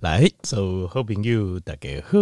[0.00, 2.18] 来，所有好朋友大家好，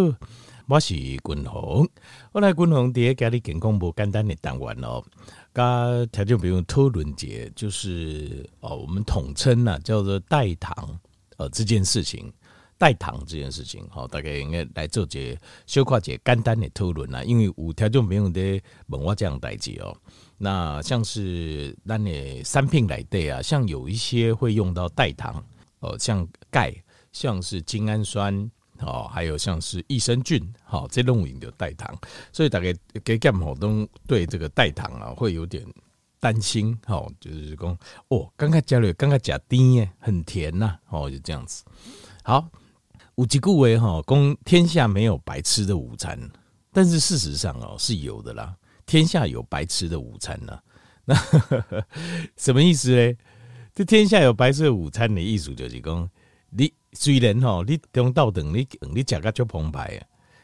[0.67, 1.89] 我是君鸿。
[2.33, 5.01] 我来君鸿第一家里健康不简单的单元哦，
[5.55, 10.99] 加条件不用讨论节，就是哦，我们统称呐叫做代糖
[11.37, 12.33] 呃这件事情，
[12.77, 19.97] 代糖这件事情，好，大家应该来做节小块节简单的讨论啦，因为有条件不用的问我这样代志哦。
[20.37, 25.41] 那像是那你三片来对啊，像有一些会用到代糖
[25.79, 26.75] 哦，像钙，
[27.13, 28.51] 像是精氨酸
[28.81, 31.97] 哦，还有像是益生菌，好，这种饮的代糖，
[32.33, 35.65] 所以大概给干好都对这个代糖啊会有点
[36.21, 37.77] 担心，好，就是说
[38.09, 41.65] 哦，刚刚加了，刚刚加甜耶，很甜呐，哦，就这样子。
[42.23, 42.49] 好，
[43.17, 46.19] 有几句话哈，公天下没有白吃的午餐，
[46.73, 48.55] 但是事实上哦是有的啦。
[48.87, 50.59] 天下有白吃的午餐呢？
[51.05, 51.15] 那
[52.37, 53.17] 什么意思呢？
[53.75, 56.11] 这天下有白吃的午餐的意思就是讲，
[56.93, 60.01] 虽然哈，你中道等你你讲个就澎湃啊，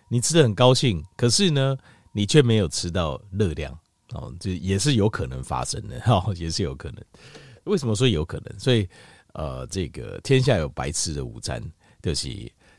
[0.08, 1.76] 你吃的很高兴，可是呢，
[2.12, 3.76] 你却没有吃到热量
[4.12, 7.04] 哦，这也是有可能发生的哈， 也是有可能。
[7.64, 8.58] 为什么说有可能？
[8.58, 8.88] 所以
[9.32, 11.62] 呃，这个天下有白吃的午餐，
[12.02, 12.28] 就是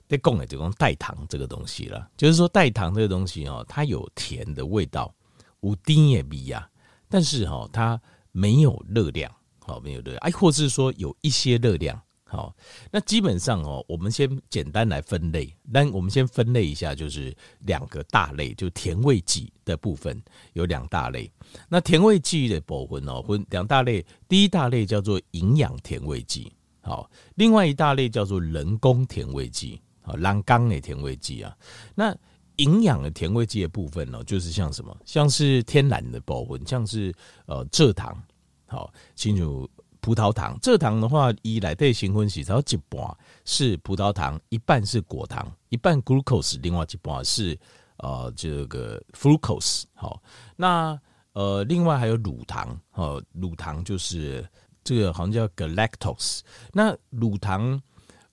[0.07, 5.13] 在讲的就讲代糖这个东西了，就是说代糖这个东西哦，它有甜的味道。
[5.61, 6.69] 无丁也比呀，
[7.09, 7.99] 但是哈，它
[8.31, 12.55] 没有热量，好，没有热量，哎，或是说有一些热量，好，
[12.91, 20.21] 那基本上哦，我们先简单来分类，但我们先分类一下，就是两个大类，就甜味剂的部分
[20.53, 21.31] 有两大类。
[21.69, 31.55] 那甜味剂的部分哦，分两大类，第一大类叫做营养甜味剂，好，另外一大类叫做人工甜味剂，好，人工的甜味剂啊，
[31.93, 32.15] 那。
[32.59, 37.13] 营养的甜味剂的部分呢，就是像什么，像是天然的部分，像是
[37.47, 38.17] 呃蔗糖，
[38.65, 39.69] 好，清楚
[40.05, 40.55] 葡萄糖。
[40.59, 47.57] 蔗糖的话，一来对新婚喜，然后一半是葡萄糖，一半是果糖，一半 glucose，另外一半是
[47.97, 49.85] 呃这个 fructose。
[49.95, 50.21] 好，
[50.55, 50.99] 那
[51.33, 54.47] 呃另外还有乳糖，哦，乳糖就是
[54.83, 56.41] 这个好像叫 galactose。
[56.71, 57.81] 那乳糖。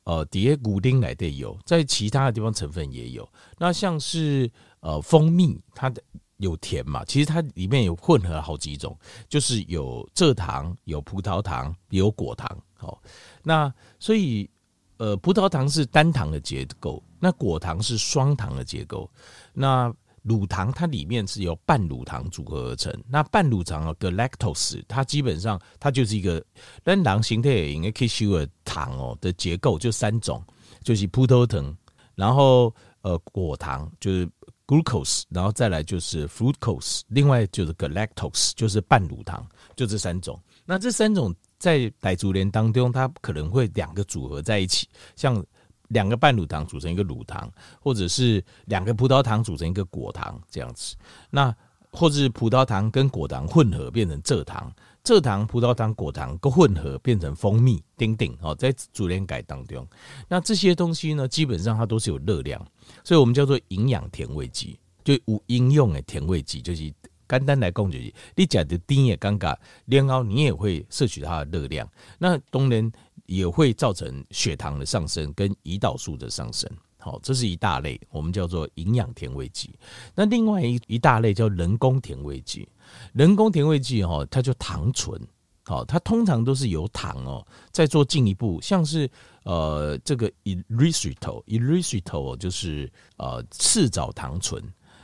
[0.04, 3.28] 呃，底下骨丁来的有，在其他的地方成分也有。
[3.56, 6.02] 那像是呃蜂蜜，它的
[6.42, 8.96] 有甜嘛，其实它里面有混合好几种，
[9.28, 12.46] 就是有蔗糖、有葡萄糖、有果糖。
[12.74, 13.00] 好，
[13.42, 14.48] 那所以
[14.98, 19.10] 呃葡萄糖是单糖的结构，那果糖是双糖的结构，
[19.52, 19.92] 那。
[20.24, 26.40] 乳糖它里面是由半乳糖组合而成，那半乳糖啊，galactose，它基本上它就是一个
[26.84, 30.40] 单糖形态也应该可以吸收糖哦的结构，就三种，
[30.84, 31.76] 就是葡萄糖，
[32.14, 34.30] 然后呃果糖就是
[34.66, 39.46] glucose，然后再来就是 fructose，另外就是 galactose，就是半乳糖，
[39.76, 40.38] 就这三种。
[40.64, 45.44] 那这三种在傣族人当中，它可能会两个组合在一起，像。
[45.88, 50.96] 两个半乳糖组成一个乳糖，或者是两个葡萄糖组成一个果糖这样子。
[51.28, 51.54] 那
[51.92, 54.72] 或是葡萄糖跟果糖混合变成蔗糖，
[55.04, 59.86] 蔗糖、葡萄糖、果糖都混合变成蜂蜜，丁丁哦，在主链改当中。
[60.28, 62.60] 那这些东西呢，基本上它都是有热量，
[63.04, 66.82] 所以我们叫做营养甜味剂，就无应用的甜味剂，就是
[67.28, 71.88] 简单来讲就是你假的甜也尴尬，然后你也会摄取它的热量。
[72.18, 72.90] 那当然。
[73.26, 76.68] 也会造成血糖的上升跟胰岛素的上升，
[77.04, 79.76] 好，这是一大类，我们叫做营养甜味剂。
[80.14, 82.68] 那另外一一大类叫人工甜味剂，
[83.12, 85.20] 人工甜味剂哈，它叫糖醇，
[85.64, 89.10] 好，它通常都是由糖哦再做进一步，像是
[89.42, 94.62] 呃这个 erythritol，erythritol 就是呃赤藻糖醇，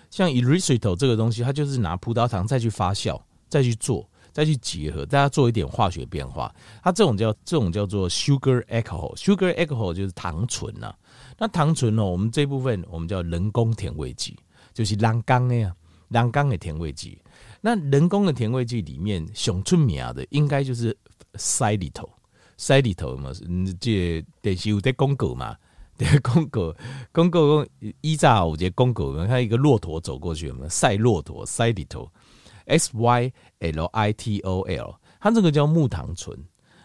[0.09, 4.09] 像 erythritol 这个东西，它就是拿葡萄糖再去发酵再去做。
[4.33, 10.95] 再去结合，大家做一点化学变化，它这种叫这种叫做 sugar alcohol，sugar alcohol 就是糖醇呐、
[11.39, 14.37] 那糖醇呢，我们这部分我们叫人工甜味剂，
[14.73, 15.75] 就是人工的呀，
[16.09, 17.19] 人工的甜味剂。
[17.61, 20.97] 那人工的甜味剂里面，熊出名的应该就是
[21.35, 22.09] 塞里头，
[22.57, 25.57] 塞里头嘛，嗯，这电视有在广告嘛，
[25.99, 26.73] 对，广告。
[27.13, 27.67] 广告
[28.01, 32.09] 依照我这广告，看一个骆驼走过去，嘛，赛骆驼，塞里头。
[32.69, 36.39] S Y L I T O L，它这个叫木糖醇。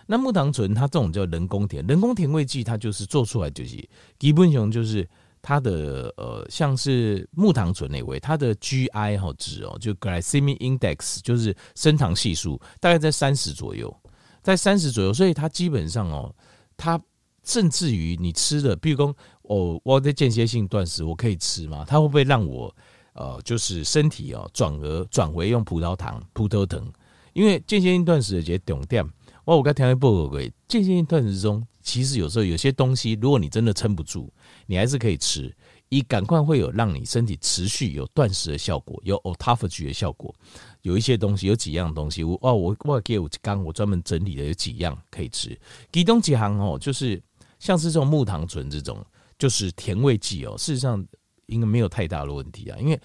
[0.06, 3.90] 那木糖醇它这种叫人工甜，人工甜味剂，它就是做出来就是
[4.20, 5.08] 基本上就是
[5.42, 13.96] 它的呃，像是木糖醇那位，它的 G I 哈值哦，就 Glycemic Index 就是升糖系数，大概在三十左右，
[14.42, 16.36] 在三十左右，所以它基本上哦，
[16.76, 17.02] 它
[17.46, 21.86] 甚至于你吃的，比如说哦，我的间歇性断食，我可以吃吗？
[21.88, 22.74] 它会不会让我？
[23.14, 26.92] 呃，就是身体哦，转而转为用葡萄糖、葡萄糖，
[27.34, 29.04] 因为间歇性断食的这些重点，
[29.46, 30.38] 我我刚调一报告，
[30.68, 34.32] 间歇性断食中，其实有时候有些东西，如果你真的撑不住，
[34.66, 35.56] 你还是可以吃，
[35.90, 40.34] 以赶快会有让你身体持续有断食的效果，有 autophagy 的效果。
[40.82, 45.58] 有一些东西，有几样东西，我哦，我我给我刚我专门整理的有几样可以吃。
[45.92, 47.22] 其中几行哦，就是
[47.60, 49.06] 像是这种木糖醇这种，
[49.38, 51.06] 就是甜味剂哦，事实上
[51.48, 53.00] 应该没有太大的问题啊，因为。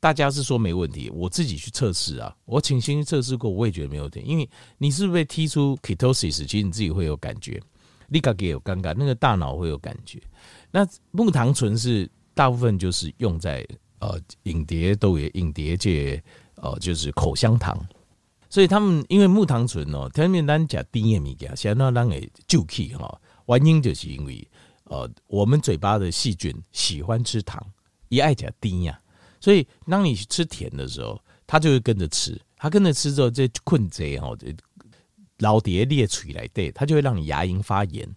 [0.00, 4.20] 大家是说没问题，我自己去测试啊，我请先去测试过，我也觉得没有问题。
[4.20, 4.46] 因为
[4.76, 7.58] 你是不是被踢出 ketosis，其实你自己会有感觉，
[8.08, 10.20] 立刻给有尴尬，那个大脑会有感觉。
[10.70, 13.66] 那木糖醇是大部分就是用在
[13.98, 16.22] 呃影碟都有影碟界
[16.56, 17.74] 呃就是口香糖，
[18.50, 24.46] 所以他们因为木糖醇哦，他们单讲低盐米加，想要让给就气哈，原因就是因为
[24.94, 27.60] 呃我们嘴巴的细菌喜欢吃糖，
[28.08, 29.00] 一爱讲低呀。
[29.40, 32.40] 所以，当你吃甜的时候，它就会跟着吃。
[32.56, 34.38] 它跟着吃之后，这困贼哦，
[35.38, 38.08] 老蝶裂嘴来对，它就会让你牙龈发炎，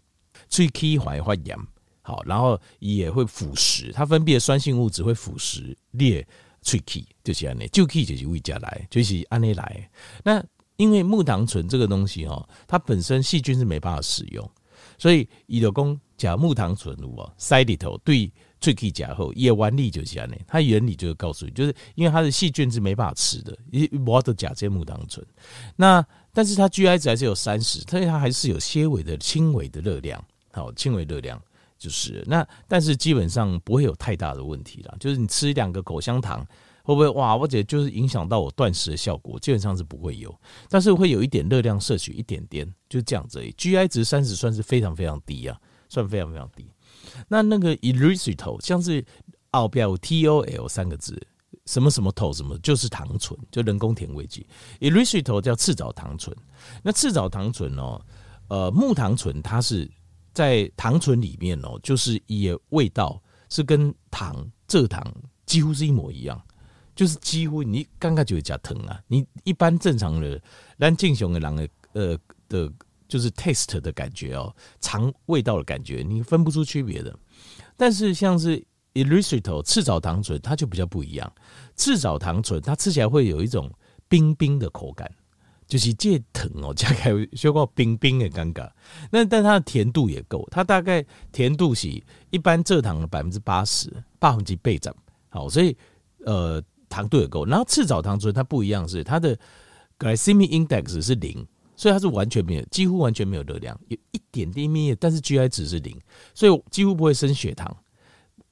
[0.49, 1.57] 喙齿环发炎。
[2.01, 6.25] 好，然后也会腐蚀，它分泌的酸性物质会腐蚀裂
[6.61, 9.89] 喙齿，就是安内，就气就是胃家来，就是安内来。
[10.23, 10.41] 那
[10.77, 14.49] 因为木糖醇这个东西哦，它本身细菌是没办法使用，
[14.97, 18.31] 所以伊就讲假木糖醇哦，塞里头对。
[18.59, 25.23] 最可以加后也原理就是这样，它原理就是告诉你，就是因为它的细菌是没办法吃的，一摩的甲基木糖醇。
[25.75, 26.03] 那
[26.33, 30.19] 但是它 GI 值还是有三十，所以它还是有些微的轻微的热量，
[30.53, 31.39] 好轻微热量
[31.77, 34.95] 就是那，但是基本上不会有太大的问题啦。
[34.99, 36.43] 就是你吃两个口香糖
[36.81, 37.37] 会不会哇？
[37.37, 40.35] 或者就是影响到我断食的效果，基本上是不会有，
[40.67, 43.39] 但是会有一点热量摄取一点点，就这样子。
[43.55, 45.55] GI 值三十算是非常非常低啊，
[45.89, 46.69] 算非常非常低。
[47.27, 49.03] 那那个 erythritol 像是
[49.51, 51.19] 奥标 TOL 三个字，
[51.65, 54.45] 什么什么头什么，就是糖醇，就人工甜味剂。
[54.79, 56.35] erythritol 叫赤藻糖醇。
[56.83, 57.99] 那赤藻糖醇哦，
[58.49, 59.89] 呃，木糖醇它是
[60.33, 65.03] 在糖醇里面哦，就是也味道是跟糖蔗糖
[65.45, 66.39] 几乎是一模一样，
[66.95, 69.01] 就是几乎你刚刚就会加糖啊。
[69.07, 70.41] 你一般正常的
[70.77, 72.17] 咱正常的人的呃
[72.49, 72.71] 的。
[73.07, 77.17] 就是 taste 的感觉哦，尝味道的感觉，你分不出区别的。
[77.75, 78.61] 但是像是
[78.93, 81.31] erythritol 赤藻糖醇，它就比较不一样。
[81.75, 83.71] 赤藻糖醇它吃起来会有一种
[84.09, 85.09] 冰冰的口感，
[85.67, 88.69] 就是这疼哦，加开说过冰冰的尴尬。
[89.11, 91.87] 那但它的甜度也够，它大概甜度是
[92.31, 94.95] 一般蔗糖的百分之八十，八分之倍涨。
[95.29, 95.77] 好，所以
[96.25, 97.45] 呃糖度也够。
[97.45, 99.37] 然后赤藻糖醇它不一样是它的
[99.99, 101.47] glycemic index 是零。
[101.77, 105.97] 所以它是完全没有，几乎完全没有热量，有一点点面，但是 GI 值是零，
[106.33, 107.73] 所以几乎不会升血糖，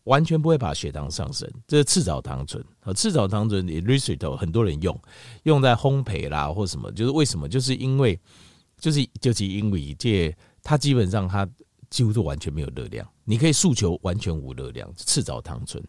[0.03, 1.49] 完全不会把血糖上升。
[1.67, 4.97] 这是赤藻糖醇和赤藻糖醇 erythritol 很多人用，
[5.43, 7.49] 用在烘焙啦或什么，就是为什么？
[7.49, 8.17] 就是因为，
[8.77, 11.49] 就是就是因为这它基本上它
[11.89, 14.87] 几乎都完全没有热量，你可以诉求完全无热量。
[14.95, 15.83] 赤藻糖醇，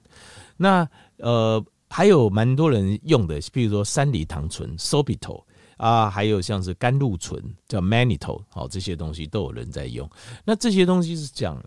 [0.57, 0.89] 那
[1.19, 5.45] 呃还有蛮多人用的，比如说山梨糖醇 sorbitol
[5.77, 10.09] 啊，还有像是甘露醇叫 mannitol，好，这些东西都有人在用。
[10.45, 11.63] 那这些东西是讲，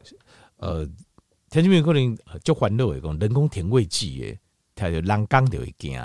[0.58, 0.88] 呃，
[1.50, 4.40] 田径可能就欢乐为工人工甜味剂耶，
[4.76, 6.00] 它就让刚就会惊。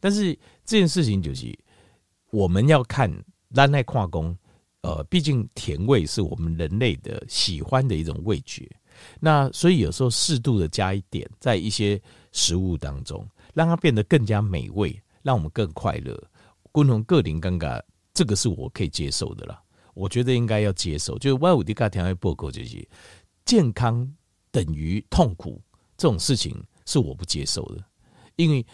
[0.00, 0.34] 但是
[0.64, 1.56] 这件事情就是
[2.30, 3.12] 我们要看
[3.52, 4.36] 咱爱跨工，
[4.80, 8.68] 呃，毕竟甜味是我们人类的喜欢的一种味觉。
[9.20, 12.00] 那所以有时候适度的加一点在一些
[12.32, 16.18] 食物当中，让它变得更加美味，让我们更快乐。
[16.72, 17.80] 共同个人尴尬，
[18.12, 19.62] 这个是我可以接受的啦。
[19.94, 22.86] 我觉得应该要接受，就是万五迪卡调爱报告这些
[23.44, 24.10] 健康
[24.50, 25.60] 等于痛苦
[25.98, 27.84] 这种事情是我不接受的。
[28.36, 28.64] 因为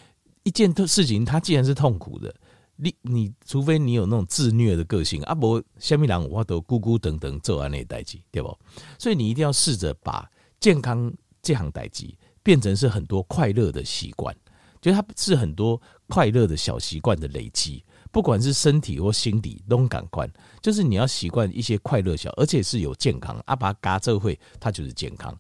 [0.45, 2.33] 一件事情它既然是痛苦的，
[2.76, 8.57] 你你除非你有那种自虐的个性啊，不，虾米人我都咕咕等等做完那代志，对不？
[8.97, 11.12] 所以你一定要试着把健康
[11.43, 12.09] 这项代志
[12.45, 14.33] 变成是很多快乐的习惯，
[14.81, 17.85] 就是它是很多快乐的小习惯的累积。
[18.11, 20.31] 不管是身体或心理都感官，
[20.62, 23.41] 就是你要习惯一些快乐小，而且是有健康。
[23.47, 25.37] 阿爸嘎这会，它就是健康。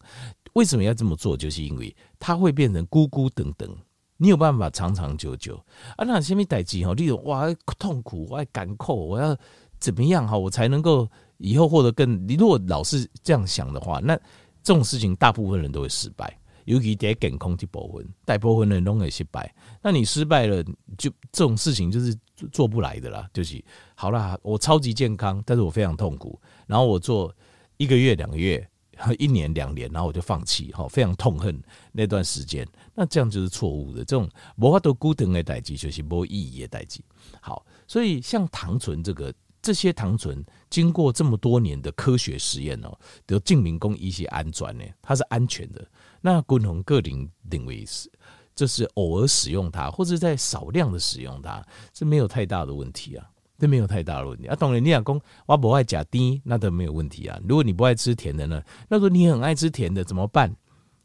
[0.54, 1.36] 为什么要这么做？
[1.36, 3.68] 就是因为它会变成咕咕等等，
[4.16, 5.56] 你有办法长长久久。
[5.96, 6.94] 啊，那什么代志哈？
[6.94, 7.46] 例如哇，
[7.78, 9.36] 痛苦，我要赶扣，我要
[9.78, 10.36] 怎么样哈？
[10.36, 12.26] 我才能够以后获得更？
[12.26, 14.16] 你如果老是这样想的话，那
[14.62, 16.38] 这种事情大部分人都会失败。
[16.64, 19.54] 尤其在健康这部分，大部分人都会失败。
[19.82, 20.62] 那你失败了，
[20.98, 22.14] 就这种事情就是
[22.52, 23.28] 做不来的啦。
[23.32, 23.62] 就是
[23.94, 26.40] 好啦，我超级健康，但是我非常痛苦。
[26.66, 27.34] 然后我做
[27.76, 28.68] 一个月、两个月、
[29.18, 31.60] 一年、两年，然后我就放弃，哈，非常痛恨
[31.92, 32.66] 那段时间。
[32.94, 34.04] 那这样就是错误的。
[34.04, 37.04] 这种无法度固定的代际，就是没意义的代际。
[37.40, 45.86] 好，所以像糖醇这个这些糖醇经过这么多年的科学实验哦，得证明供一些安全呢，它是安全的。
[46.20, 48.10] 那均衡个人认为是，
[48.58, 53.24] 就是偶尔使用它，或者在少量的使用它，是没有太大的问题啊，
[53.56, 54.56] 这没有太大的问题啊。
[54.56, 57.38] 当然，你讲公我不爱吃甜，那都没有问题啊。
[57.48, 60.52] 如果你不爱吃甜的呢，那如果你很爱吃甜的怎么办？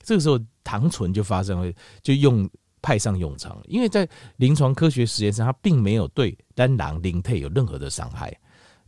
[0.02, 2.50] 这个时候糖醇就发生了，就用。
[2.86, 4.06] 派上用场，因为在
[4.36, 8.38] 临床科学实验上，它并没有对单囊零配有任何的伤害，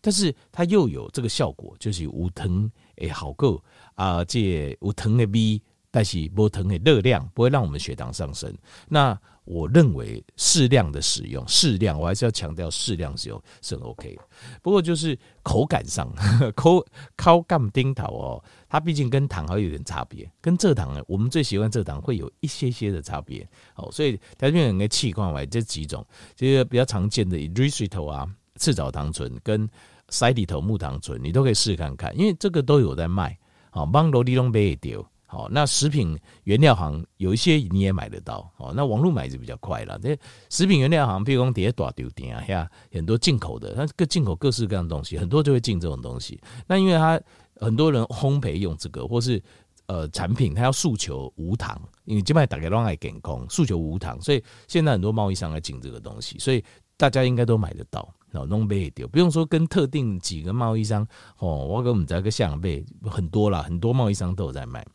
[0.01, 5.62] 但是它又有这个效果，就是无糖诶好够啊，这无糖的味，
[5.95, 8.53] 但是无糖的热量不会让我们血糖上升。
[8.89, 14.21] 那我认为适量的使用，适量我还是要强调适量使用是 OK 的。
[14.61, 16.11] 不过就是口感上，
[16.53, 16.85] 口
[17.15, 18.43] 口感丁桃哦。
[18.67, 23.47] 它毕竟跟糖还有点差别，跟蔗糖呢，我们最喜欢蔗糖会有一些些的差别。
[23.75, 29.69] 哦，所以条件应该气况为这几种，这些比较常见的 eryto 啊、赤藻糖醇跟
[30.09, 33.37] 塞里头木糖醇，你都可以试看看，因为这个都有在卖。
[33.69, 35.05] 好，帮罗利龙杯也丢。
[35.27, 38.50] 好，那食品原料行有一些你也买得到。
[38.55, 39.98] 好，那网络买就比较快了。
[40.00, 40.17] 这
[40.50, 46.39] 食品原料行，比如讲底下大丢店啊，很多进口的，它各进口各式各样的东西，很多就会进这种东西。
[46.67, 47.20] 那因为它
[47.60, 49.41] 很多人烘焙用这个，或是
[49.88, 56.63] 呃产品，他要诉求无糖，因为基本大家都爱健康，诉求无糖，所以现在很多贸易商来进这个东西，所以
[56.98, 61.05] 大家应该都买得到，哦，弄杯也丢，不用说跟特定几个贸易商
[61.39, 64.86] 哦，我跟我们这个像杯很多啦，很多贸易商都有在卖，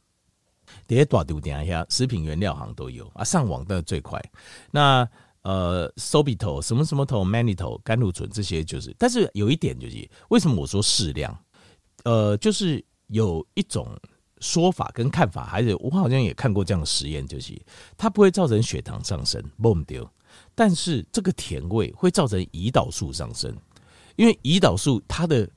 [0.86, 4.20] 这些大丢店下食品原料行都有啊，上网的最快。
[4.70, 5.08] 那
[5.42, 11.34] 呃，sorbitol 什么什么头，manito 甘露醇这些就是，但是有一点就是，为什么我说适量？
[12.04, 13.88] 呃，就是有一种
[14.40, 17.58] 说法跟看法，还是我好像也看过这样的实验，就是
[17.96, 20.06] 它不会造成血糖上升，不丢，
[20.54, 23.56] 但是这个甜味会造成胰岛素上升，
[24.16, 25.48] 因为胰岛素它的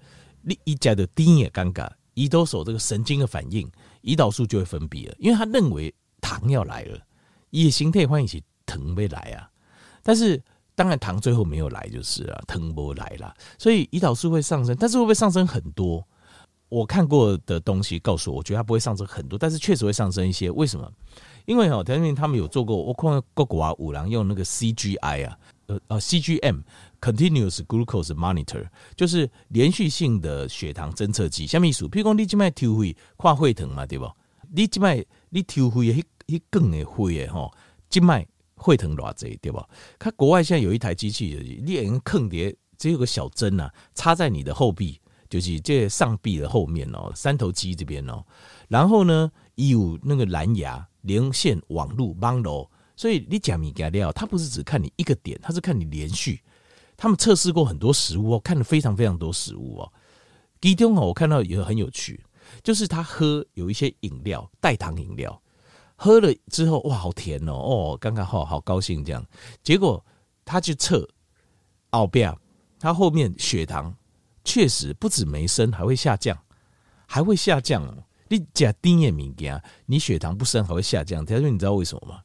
[0.43, 3.69] 另一家的低也尴尬，胰岛素这个神经的反应，
[4.03, 6.99] 胰岛素就会分泌了，因为他认为糖要来了，
[7.49, 9.49] 也形态欢迎起糖没来啊，
[10.01, 10.41] 但是
[10.75, 16.05] 当然糖最后没有来就是了，糖不来了，所以胰岛素会上升，但是会不会上升很多？
[16.69, 20.49] 我看过的东西告诉我，我觉得它不会上升很多，但是确实会上升一些。
[20.49, 20.91] 为什么？
[21.45, 31.45] 因为哦，他们他们有做过，我看过国啊五郎用那个 CGI 啊，呃呃 CGM，Continuous Glucose Monitor，就是连续性的血糖侦测机。
[31.47, 34.09] 下面一数，譬如讲你这卖抽血看血糖嘛，对不？
[34.51, 37.51] 你这卖你抽血迄迄更的血诶吼，
[37.89, 38.25] 这卖
[38.63, 39.63] 血糖偌济，对不？
[39.97, 44.99] 它国外现在有一台机器，你用坑碟，只有个小针呐，插在你的后臂。
[45.29, 48.23] 就是这上臂的后面哦，三头肌这边哦，
[48.67, 56.41] 然后呢，有那个蓝牙连线网络网络，所以你讲米加料，它不是只看你一个点，它是看你连续。
[56.95, 59.93] 他们测试过很多食物哦，看了非常非常多食物哦。
[60.61, 62.23] 其中哦，我看到有很有趣，
[62.63, 65.41] 就是他喝有一些饮料，代糖饮料，
[65.95, 69.25] 喝了之后哇，好甜哦，哦，刚刚好好高兴这样。
[69.63, 70.05] 结果
[70.45, 71.07] 他去测
[71.89, 72.37] 奥比亚，
[72.79, 73.95] 他后面血糖。
[74.45, 76.37] 确实不止没升，还会下降，
[77.07, 78.03] 还会下降哦。
[78.27, 81.25] 你加低也敏感，你血糖不升还会下降。
[81.25, 82.19] 他说：“你知道为什么吗？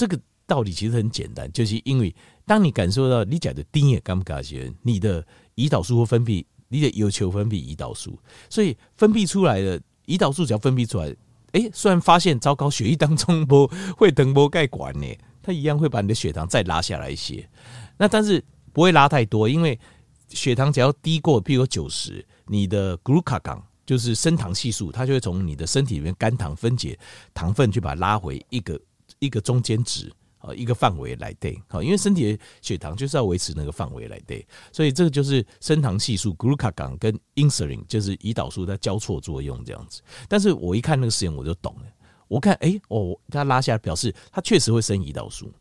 [0.00, 2.14] 这个道理其实很简单，就是因为
[2.46, 5.22] 当你感受到你讲的低也尴尬时，你的
[5.56, 11.14] 胰岛素会分泌，你的有求分泌胰岛素，所以分泌出来的胰岛素只要分泌出来，
[11.52, 15.06] 哎，虽然发现糟糕，血液当中不会等波盖管呢，
[15.42, 17.46] 它一样会把你的血糖再拉下来一些。
[17.98, 18.42] 那但是
[18.72, 19.78] 不会拉太多，因为。
[20.32, 26.96] 血糖只要低过，譬如九十，你的 glucagon 就是升糖系数，它就会从你的身体里面肝糖分解
[27.34, 28.80] 糖分，去把它拉回一个
[29.20, 31.56] 一个中间值啊，一个范围来对。
[31.68, 40.02] 好，因为身体的血糖就是要维持那个范围来对，所以这个就是升糖系数 glucagon 跟 insulin 就是胰岛素在交错作用这样子。
[40.28, 41.86] 但是我一看那个实验我就懂了，
[42.26, 45.52] 我看哎、欸、哦，它拉下来表示它确实会升胰岛素。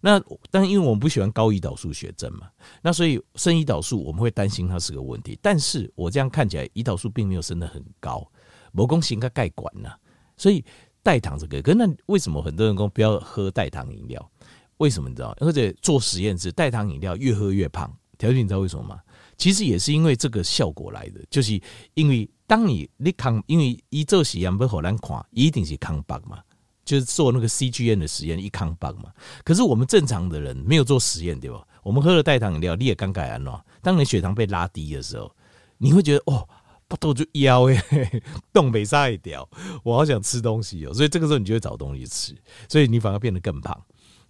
[0.00, 2.48] 那但因为我们不喜欢高胰岛素血症嘛，
[2.80, 5.36] 那所以升胰岛素我们会担心它是个问题。
[5.42, 8.24] 但是我这样看起来，胰岛素并没有升得很高，
[8.70, 9.90] 某公型个盖管呢。
[10.36, 10.64] 所以
[11.08, 14.30] 代糖这个，可是那为什么很多人说不要喝代糖饮料？
[14.76, 15.34] 为什么你知道？
[15.40, 17.90] 而且做实验是代糖饮料越喝越胖。
[18.18, 19.00] 条件你知道为什么吗？
[19.38, 21.58] 其实也是因为这个效果来的，就是
[21.94, 26.40] 因为当你你抗，因为一做实验不好难看，一定是康巴嘛。
[26.84, 29.10] 就是做那个 CGN 的实验，一康棒嘛。
[29.44, 31.66] 可是我们正常的人没有做实验，对吧？
[31.82, 33.64] 我们喝了代糖饮料，你也刚改完了。
[33.80, 35.34] 当你血糖被拉低的时候，
[35.78, 36.46] 你会觉得哦，
[36.88, 39.48] 不肚就腰诶，东北沙一条，
[39.84, 40.94] 我好想吃东西哦。
[40.94, 42.34] 所以这个时候你就会找东西吃，
[42.68, 43.78] 所以你反而变得更胖。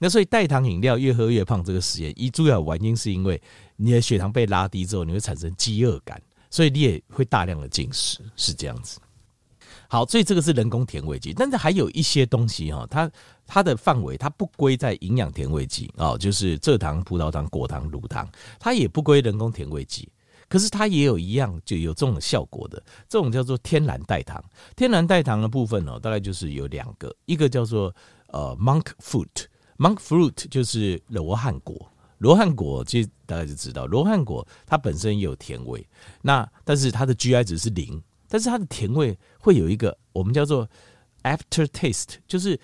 [0.01, 3.41] 那所以代糖饮料越喝越胖这个实验，一主要原因是因为
[3.77, 9.01] 你的血糖被拉低之后，你会产生饥饿感，所以你也会大量的进食，是这样子。
[9.89, 13.11] 好，所以这个是人工甜味剂，但是还有一些东西哈，它
[13.47, 18.29] 它的范围它不归在营养甜味剂哦，就是蔗糖、葡萄糖、果糖、乳糖，
[18.61, 20.09] 它也不归人工甜味剂。
[20.49, 24.43] 可是它也有一样就有这种效果的，这种叫做天然代糖。
[24.75, 27.95] 天然代糖的部分哦，大概就是有两个，一个叫做
[28.29, 31.91] 呃 monk fruit，monk fruit 就是罗汉果。
[32.19, 35.87] 罗汉果其实大家就知道，罗汉果它本身也有甜味，
[36.23, 40.69] 那但是它的 GI 值是零，但是它的甜味会有一个我们叫做
[41.23, 42.59] after taste，就是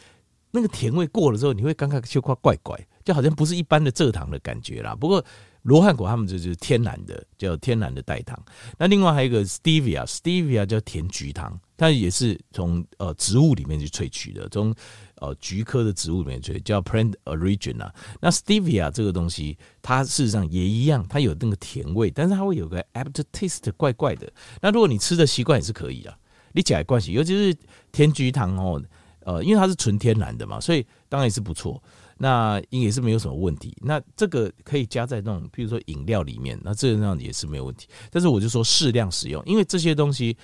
[0.50, 4.96] 那个甜味过了之后，你会刚刚就怪怪怪，就好像不是一般的蔗糖的感觉啦。
[4.96, 5.24] 不过
[5.64, 8.38] 罗汉果他们就是天然的，叫天然的代糖。
[8.78, 14.74] 那另外还有一个 stevia，stevia 叫甜菊糖，它也是从呃植物里面去萃取的，从
[15.16, 17.90] 呃菊科的植物里面萃，叫 plant origin 啊。
[18.20, 24.30] 那 stevia 这个东西，它事实上也一样，它有那个甜味，但是它会有个 after taste 怪怪的。
[24.60, 26.14] 那如果你吃的习惯也是可以的，
[26.52, 27.56] 你吃也关系，尤其是
[27.90, 28.82] 甜菊糖哦，
[29.20, 31.82] 呃，因为它是纯天然的嘛，所以当然也是不错。
[32.16, 33.76] 那也是没有什么问题。
[33.80, 37.88] 那这个可以加在那种，比如说饮料里面，那这样也是没有问题。
[38.10, 40.36] 但是我就说适量使用，因为这些东西，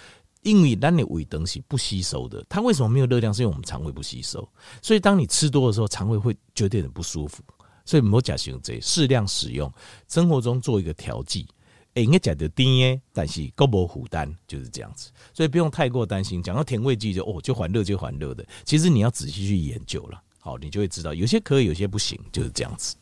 [0.43, 3.33] 因为当你胃东西不吸收的，它为什么没有热量？
[3.33, 4.47] 是因为我们肠胃不吸收。
[4.83, 7.43] 所以当你吃多的时候，肠胃会觉得有点不舒服。
[7.85, 9.73] 所以莫假使用这适量使用，
[10.09, 11.47] 生活中做一个调剂。
[11.95, 15.11] 哎，应该讲的甜，但是够不负担，就是这样子。
[15.35, 16.41] 所以不用太过担心。
[16.41, 18.47] 讲到甜味剂就哦，就还热就还热的。
[18.65, 20.23] 其实你要仔细去研究了。
[20.41, 22.97] 好，你就会知道有些可以，有些不行，就是这样子。